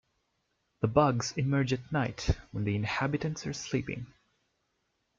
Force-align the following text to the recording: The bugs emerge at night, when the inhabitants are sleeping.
The 0.79 0.87
bugs 0.87 1.31
emerge 1.37 1.73
at 1.73 1.91
night, 1.91 2.31
when 2.51 2.63
the 2.63 2.75
inhabitants 2.75 3.45
are 3.45 3.53
sleeping. 3.53 4.07